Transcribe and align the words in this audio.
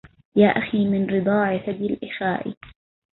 يا 0.35 0.47
أخي 0.47 0.85
من 0.85 1.09
رضاع 1.09 1.57
ثدي 1.57 1.85
الإخاء 1.85 2.53